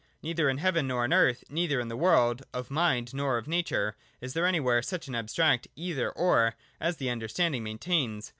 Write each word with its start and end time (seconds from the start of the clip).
Neither 0.23 0.49
in 0.49 0.57
heaven 0.57 0.87
nor 0.87 1.05
in 1.05 1.13
earth, 1.13 1.43
neither 1.47 1.79
in 1.79 1.87
the 1.87 1.95
world 1.95 2.41
of 2.55 2.71
mind 2.71 3.13
nor 3.13 3.37
of 3.37 3.47
nature, 3.47 3.95
is 4.19 4.33
there 4.33 4.47
anywhere 4.47 4.81
such 4.81 5.07
an 5.07 5.13
abstract' 5.13 5.67
Either— 5.75 6.09
or' 6.13 6.55
as 6.81 6.97
the 6.97 7.11
understand 7.11 7.53
ing 7.53 7.63
maintains. 7.63 8.27